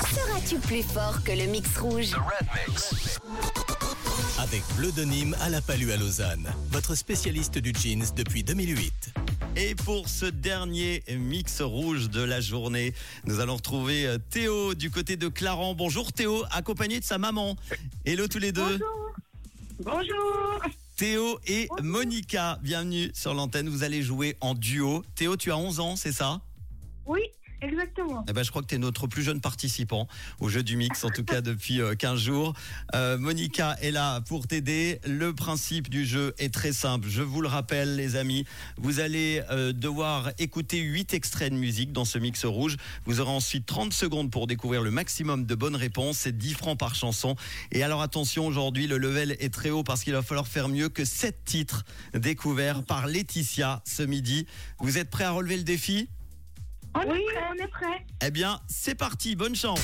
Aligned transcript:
Seras-tu 0.00 0.58
plus 0.60 0.82
fort 0.82 1.22
que 1.22 1.32
le 1.32 1.44
mix 1.48 1.76
rouge? 1.76 2.14
Avec 4.38 4.62
Bleu 4.74 4.90
de 4.90 5.04
Nîmes 5.04 5.36
à 5.42 5.50
la 5.50 5.60
Palue 5.60 5.90
à 5.90 5.98
Lausanne, 5.98 6.50
votre 6.70 6.94
spécialiste 6.94 7.58
du 7.58 7.74
jeans 7.78 8.06
depuis 8.16 8.42
2008. 8.44 9.12
Et 9.56 9.74
pour 9.74 10.08
ce 10.08 10.24
dernier 10.24 11.04
mix 11.10 11.60
rouge 11.60 12.08
de 12.08 12.22
la 12.22 12.40
journée, 12.40 12.94
nous 13.26 13.40
allons 13.40 13.56
retrouver 13.56 14.06
euh, 14.06 14.16
Théo 14.16 14.74
du 14.74 14.90
côté 14.90 15.16
de 15.16 15.28
Clarence. 15.28 15.76
Bonjour 15.76 16.10
Théo, 16.10 16.42
accompagné 16.50 17.00
de 17.00 17.04
sa 17.04 17.18
maman. 17.18 17.54
Hello 18.06 18.28
tous 18.28 18.38
les 18.38 18.52
deux. 18.52 18.78
Bonjour. 19.78 20.62
Théo 20.96 21.38
et 21.46 21.68
Monica, 21.82 22.58
bienvenue 22.62 23.10
sur 23.12 23.34
l'antenne. 23.34 23.68
Vous 23.68 23.82
allez 23.82 24.02
jouer 24.02 24.38
en 24.40 24.54
duo. 24.54 25.04
Théo, 25.16 25.36
tu 25.36 25.52
as 25.52 25.58
11 25.58 25.80
ans, 25.80 25.96
c'est 25.96 26.12
ça? 26.12 26.40
Oui, 27.04 27.20
exactement. 27.60 28.24
Eh 28.28 28.32
ben, 28.32 28.42
je 28.42 28.50
crois 28.50 28.62
que 28.62 28.68
tu 28.68 28.74
es 28.74 28.78
notre 28.78 29.06
plus 29.06 29.22
jeune 29.22 29.40
participant 29.40 30.08
au 30.40 30.48
jeu 30.48 30.62
du 30.62 30.76
mix, 30.76 31.04
en 31.04 31.10
tout 31.10 31.24
cas 31.24 31.40
depuis 31.40 31.80
euh, 31.80 31.94
15 31.94 32.20
jours. 32.20 32.54
Euh, 32.94 33.18
Monica 33.18 33.76
est 33.80 33.90
là 33.90 34.20
pour 34.22 34.46
t'aider. 34.46 35.00
Le 35.06 35.32
principe 35.32 35.88
du 35.88 36.06
jeu 36.06 36.34
est 36.38 36.52
très 36.52 36.72
simple. 36.72 37.08
Je 37.08 37.22
vous 37.22 37.40
le 37.40 37.48
rappelle, 37.48 37.96
les 37.96 38.16
amis. 38.16 38.44
Vous 38.76 39.00
allez 39.00 39.42
euh, 39.50 39.72
devoir 39.72 40.30
écouter 40.38 40.78
8 40.78 41.14
extraits 41.14 41.52
de 41.52 41.58
musique 41.58 41.92
dans 41.92 42.04
ce 42.04 42.18
mix 42.18 42.44
rouge. 42.44 42.76
Vous 43.04 43.20
aurez 43.20 43.30
ensuite 43.30 43.66
30 43.66 43.92
secondes 43.92 44.30
pour 44.30 44.46
découvrir 44.46 44.82
le 44.82 44.90
maximum 44.90 45.46
de 45.46 45.54
bonnes 45.54 45.76
réponses. 45.76 46.18
C'est 46.18 46.36
10 46.36 46.54
francs 46.54 46.78
par 46.78 46.94
chanson. 46.94 47.36
Et 47.72 47.82
alors 47.82 48.02
attention, 48.02 48.46
aujourd'hui, 48.46 48.86
le 48.86 48.98
level 48.98 49.36
est 49.40 49.52
très 49.52 49.70
haut 49.70 49.82
parce 49.82 50.04
qu'il 50.04 50.12
va 50.12 50.22
falloir 50.22 50.46
faire 50.46 50.68
mieux 50.68 50.88
que 50.88 51.04
7 51.04 51.44
titres 51.44 51.84
découverts 52.14 52.82
par 52.82 53.06
Laetitia 53.06 53.82
ce 53.84 54.02
midi. 54.02 54.46
Vous 54.80 54.98
êtes 54.98 55.10
prêts 55.10 55.24
à 55.24 55.30
relever 55.30 55.56
le 55.56 55.64
défi? 55.64 56.08
On 56.94 57.00
est 57.02 57.06
prêt, 57.06 57.44
on 57.50 57.64
est 57.64 57.68
prêt. 57.68 58.06
Eh 58.24 58.30
bien, 58.30 58.60
c'est 58.68 58.94
parti. 58.94 59.36
Bonne 59.36 59.54
chance. 59.54 59.80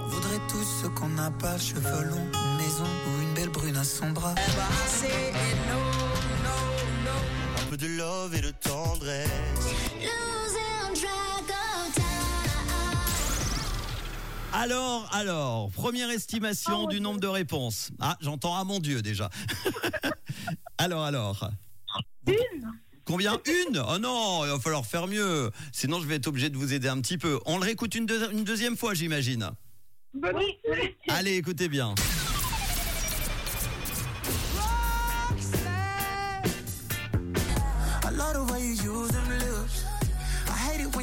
On 0.00 0.08
voudrait 0.08 0.40
tous 0.48 0.82
ce 0.82 0.86
qu'on 0.88 1.08
n'a 1.08 1.30
pas, 1.30 1.58
cheveux 1.58 2.04
longs, 2.04 2.16
une 2.34 2.56
maison 2.56 2.84
ou 2.84 3.22
une 3.22 3.34
belle 3.34 3.48
brune 3.50 3.76
à 3.76 3.84
son 3.84 4.10
bras. 4.10 4.34
Peu 7.72 7.78
de 7.78 7.86
love 7.86 8.34
et 8.34 8.42
de 8.42 8.50
tendresse. 8.50 9.30
Alors, 14.52 15.08
alors, 15.10 15.70
première 15.70 16.10
estimation 16.10 16.86
du 16.86 17.00
nombre 17.00 17.18
de 17.18 17.26
réponses. 17.26 17.90
Ah, 17.98 18.18
j'entends 18.20 18.54
ah 18.54 18.64
mon 18.64 18.78
Dieu 18.78 19.00
déjà. 19.00 19.30
alors, 20.76 21.02
alors. 21.04 21.50
Une. 22.26 22.34
Combien? 23.06 23.40
Une? 23.46 23.82
Oh 23.88 23.98
non, 23.98 24.44
il 24.44 24.50
va 24.50 24.58
falloir 24.60 24.84
faire 24.84 25.06
mieux. 25.06 25.50
Sinon, 25.72 25.98
je 26.02 26.06
vais 26.06 26.16
être 26.16 26.26
obligé 26.26 26.50
de 26.50 26.58
vous 26.58 26.74
aider 26.74 26.88
un 26.88 27.00
petit 27.00 27.16
peu. 27.16 27.40
On 27.46 27.56
le 27.56 27.64
réécoute 27.64 27.94
une, 27.94 28.04
deux- 28.04 28.32
une 28.32 28.44
deuxième 28.44 28.76
fois, 28.76 28.92
j'imagine. 28.92 29.50
Oui. 30.12 30.58
Allez, 31.08 31.36
écoutez 31.36 31.70
bien. 31.70 31.94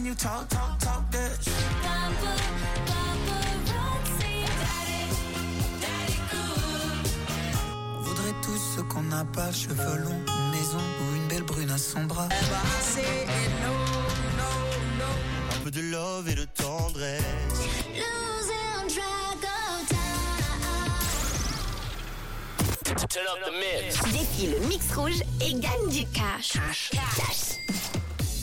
You 0.10 0.16
talk, 0.16 0.48
talk, 0.50 0.80
talk 0.80 1.12
that. 1.12 1.38
On 7.96 8.02
voudrait 8.02 8.34
tous 8.42 8.60
ce 8.76 8.82
qu'on 8.82 9.04
n'a 9.04 9.24
pas, 9.26 9.52
cheveux 9.52 9.98
longs, 10.04 10.24
une 10.28 10.50
maison 10.50 10.80
ou 10.80 11.16
une 11.16 11.28
belle 11.28 11.44
brune 11.44 11.70
à 11.70 11.78
son 11.78 12.06
bras. 12.06 12.28
Un 15.54 15.64
peu 15.64 15.70
de 15.70 15.82
love 15.82 16.28
et 16.28 16.36
de 16.36 16.46
tendresse. 16.46 17.22
Défie 24.12 24.48
le 24.48 24.60
mix 24.68 24.92
rouge 24.96 25.22
et 25.42 25.54
gagne 25.54 25.90
du 25.92 26.06
cash. 26.08 26.54
Cash. 26.92 27.60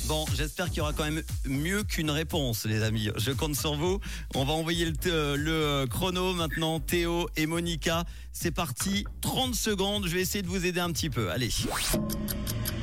Bon, 0.06 0.25
j'espère 0.37 0.67
qu'il 0.69 0.78
y 0.78 0.81
aura 0.83 0.93
quand 0.93 1.05
même 1.05 1.22
mieux 1.47 1.83
qu'une 1.83 2.11
réponse, 2.11 2.65
les 2.65 2.83
amis. 2.84 3.11
Je 3.17 3.33
compte 3.33 3.56
sur 3.56 3.75
vous. 3.75 3.99
On 4.37 4.44
va 4.44 4.53
envoyer 4.53 4.84
le, 4.84 4.93
euh, 5.06 5.37
le, 5.37 5.87
chrono 5.89 6.33
maintenant. 6.33 6.78
Théo 6.78 7.28
et 7.37 7.47
Monica, 7.47 8.05
c'est 8.33 8.53
parti. 8.53 9.05
30 9.21 9.56
secondes. 9.56 10.06
Je 10.06 10.15
vais 10.15 10.21
essayer 10.21 10.43
de 10.43 10.49
vous 10.49 10.65
aider 10.65 10.78
un 10.78 10.93
petit 10.93 11.11
peu. 11.11 11.31
Allez. 11.33 11.50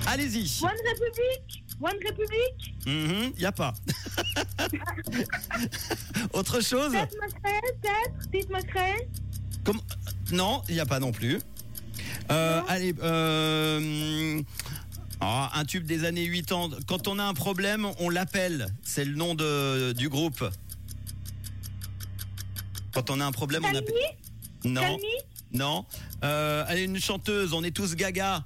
Allez-y. 0.06 0.64
One 0.64 0.72
République. 0.86 1.64
One 1.82 1.98
République. 2.06 2.76
Il 2.86 3.40
n'y 3.40 3.46
a 3.46 3.54
pas. 3.54 3.74
Autre 6.34 6.62
chose 6.62 6.94
Macré. 8.50 9.08
Comme- 9.64 9.82
Non, 10.32 10.62
il 10.68 10.76
n'y 10.76 10.82
a 10.82 10.86
pas 10.86 11.00
non 11.00 11.14
plus. 11.14 11.40
Euh, 12.32 12.62
allez, 12.68 12.94
euh, 13.02 14.42
ah, 15.26 15.52
un 15.56 15.66
tube 15.66 15.86
des 15.86 16.06
années 16.06 16.30
80. 16.30 16.78
Quand 16.88 17.08
on 17.08 17.18
a 17.18 17.24
un 17.24 17.34
problème, 17.34 17.88
on 18.00 18.10
l'appelle. 18.10 18.68
C'est 18.84 19.06
le 19.06 19.16
nom 19.16 19.36
de, 19.36 19.94
du 19.94 20.10
groupe. 20.10 20.44
Quand 22.94 23.10
on 23.10 23.20
a 23.20 23.26
un 23.26 23.32
problème, 23.32 23.64
on 23.66 23.76
appelle. 23.76 23.96
Non, 24.66 24.98
non. 25.52 25.86
Euh, 26.24 26.64
allez, 26.68 26.84
une 26.84 27.00
chanteuse, 27.00 27.54
on 27.54 27.64
est 27.64 27.72
tous 27.72 27.96
gaga. 27.96 28.44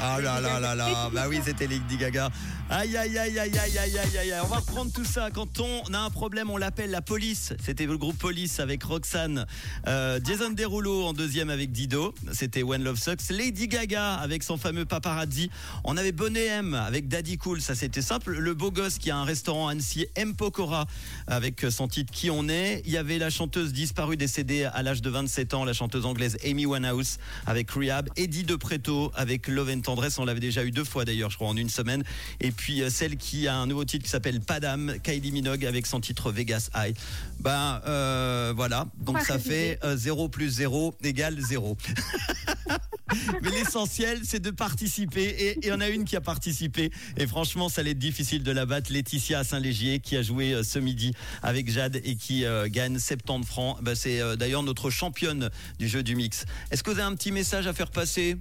Ah 0.00 0.20
là 0.20 0.40
là 0.40 0.58
là 0.58 0.74
là, 0.74 1.10
bah 1.12 1.26
oui, 1.28 1.40
c'était 1.44 1.66
Lady 1.66 1.96
Gaga. 1.96 2.30
Aïe 2.70 2.96
aïe 2.96 3.18
aïe 3.18 3.38
aïe 3.38 3.58
aïe 3.58 3.78
aïe 3.78 3.98
aïe 3.98 4.18
aïe. 4.18 4.40
On 4.42 4.46
va 4.46 4.56
reprendre 4.56 4.90
tout 4.90 5.04
ça. 5.04 5.30
Quand 5.30 5.60
on 5.60 5.92
a 5.92 5.98
un 5.98 6.08
problème, 6.08 6.48
on 6.48 6.56
l'appelle 6.56 6.90
la 6.90 7.02
police. 7.02 7.52
C'était 7.62 7.84
le 7.84 7.98
groupe 7.98 8.16
Police 8.16 8.60
avec 8.60 8.82
Roxane. 8.82 9.46
Euh, 9.86 10.18
Jason 10.24 10.50
Derulo 10.50 11.04
en 11.04 11.12
deuxième 11.12 11.50
avec 11.50 11.70
Dido. 11.70 12.14
C'était 12.32 12.62
When 12.62 12.82
Love 12.82 12.98
Sucks. 12.98 13.28
Lady 13.28 13.68
Gaga 13.68 14.14
avec 14.14 14.42
son 14.42 14.56
fameux 14.56 14.86
paparazzi. 14.86 15.50
On 15.84 15.98
avait 15.98 16.12
Bonnet 16.12 16.46
M 16.46 16.72
avec 16.72 17.08
Daddy 17.08 17.36
Cool. 17.36 17.60
Ça 17.60 17.74
c'était 17.74 18.00
simple. 18.00 18.38
Le 18.38 18.54
beau 18.54 18.70
gosse 18.70 18.96
qui 18.96 19.10
a 19.10 19.18
un 19.18 19.24
restaurant 19.24 19.68
à 19.68 19.72
Annecy, 19.72 20.06
M 20.16 20.34
Pokora 20.34 20.86
avec 21.26 21.66
son 21.70 21.88
titre 21.88 22.10
Qui 22.10 22.30
on 22.30 22.48
est. 22.48 22.80
Il 22.86 22.92
y 22.92 22.96
avait 22.96 23.18
la 23.18 23.28
chanteuse 23.28 23.74
disparue 23.74 24.16
décédée 24.16 24.64
à 24.64 24.82
l'âge 24.82 25.02
de 25.02 25.10
27 25.10 25.52
ans, 25.52 25.66
la 25.66 25.74
chanteuse 25.74 26.06
anglaise 26.06 26.38
Amy 26.42 26.64
Winehouse 26.64 27.18
avec 27.46 27.70
Rehab. 27.70 28.08
Eddie 28.16 28.44
De 28.44 28.56
Preto 28.56 29.12
avec 29.14 29.46
Love 29.46 29.68
and 29.68 29.80
Tendresse. 29.80 30.18
On 30.18 30.24
l'avait 30.24 30.40
déjà 30.40 30.64
eu 30.64 30.70
deux 30.70 30.84
fois 30.84 31.04
d'ailleurs, 31.04 31.28
je 31.28 31.36
crois, 31.36 31.48
en 31.48 31.56
une 31.56 31.68
semaine. 31.68 32.02
Et 32.40 32.50
puis 32.50 32.61
euh, 32.70 32.90
celle 32.90 33.16
qui 33.16 33.48
a 33.48 33.56
un 33.56 33.66
nouveau 33.66 33.84
titre 33.84 34.04
qui 34.04 34.10
s'appelle 34.10 34.40
Padam, 34.40 34.94
Kylie 35.02 35.32
Minogue 35.32 35.64
avec 35.66 35.86
son 35.86 36.00
titre 36.00 36.30
Vegas 36.30 36.70
High. 36.74 36.96
Ben 37.40 37.80
euh, 37.86 38.52
voilà, 38.54 38.86
donc 38.98 39.20
ça 39.20 39.38
fait 39.38 39.78
euh, 39.84 39.96
0 39.96 40.28
plus 40.28 40.50
0 40.50 40.94
égale 41.02 41.38
0. 41.40 41.76
Mais 43.42 43.50
l'essentiel, 43.50 44.20
c'est 44.24 44.40
de 44.40 44.50
participer. 44.50 45.22
Et 45.22 45.58
il 45.62 45.68
y 45.68 45.72
en 45.72 45.80
a 45.80 45.88
une 45.88 46.04
qui 46.04 46.16
a 46.16 46.20
participé. 46.20 46.90
Et 47.16 47.26
franchement, 47.26 47.68
ça 47.68 47.80
allait 47.80 47.92
être 47.92 47.98
difficile 47.98 48.42
de 48.42 48.52
la 48.52 48.66
battre. 48.66 48.92
Laetitia 48.92 49.44
Saint-Légier, 49.44 50.00
qui 50.00 50.16
a 50.16 50.22
joué 50.22 50.52
euh, 50.52 50.62
ce 50.62 50.78
midi 50.78 51.12
avec 51.42 51.70
Jade 51.70 52.00
et 52.04 52.16
qui 52.16 52.44
euh, 52.44 52.68
gagne 52.68 52.98
70 52.98 53.46
francs. 53.46 53.82
Ben, 53.82 53.94
c'est 53.94 54.20
euh, 54.20 54.36
d'ailleurs 54.36 54.62
notre 54.62 54.90
championne 54.90 55.50
du 55.78 55.88
jeu 55.88 56.02
du 56.02 56.16
mix. 56.16 56.44
Est-ce 56.70 56.82
que 56.82 56.90
vous 56.90 56.98
avez 56.98 57.06
un 57.06 57.14
petit 57.14 57.32
message 57.32 57.66
à 57.66 57.72
faire 57.72 57.90
passer? 57.90 58.36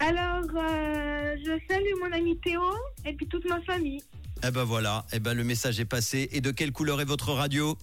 Alors, 0.00 0.44
euh, 0.56 1.36
je 1.44 1.58
salue 1.68 1.94
mon 2.02 2.12
ami 2.12 2.38
Théo 2.40 2.62
et 3.04 3.12
puis 3.14 3.26
toute 3.28 3.44
ma 3.48 3.60
famille. 3.62 4.02
Eh 4.46 4.50
ben 4.50 4.64
voilà, 4.64 5.06
eh 5.12 5.20
ben 5.20 5.34
le 5.34 5.44
message 5.44 5.80
est 5.80 5.84
passé. 5.84 6.28
Et 6.32 6.40
de 6.40 6.50
quelle 6.50 6.72
couleur 6.72 7.00
est 7.00 7.06
votre 7.06 7.32
radio? 7.32 7.78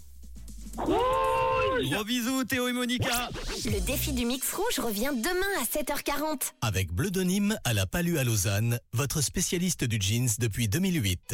Gros 0.75 2.04
bisous 2.04 2.44
Théo 2.44 2.68
et 2.68 2.74
Monica 2.74 3.30
Le 3.66 3.80
défi 3.86 4.13
du 4.13 4.25
mix 4.25 4.54
rouge 4.54 4.80
revient 4.80 5.10
demain 5.16 5.48
à 5.60 5.63
7h40. 5.63 6.52
Avec 6.62 6.94
Bleu 6.94 7.10
de 7.10 7.22
Nîmes 7.24 7.58
à 7.63 7.74
la 7.74 7.88
Palue 7.88 8.18
à 8.18 8.24
Lausanne, 8.24 8.80
votre 8.94 9.22
spécialiste 9.22 9.84
du 9.84 10.00
jeans 10.00 10.30
depuis 10.40 10.68
2008. 10.68 11.22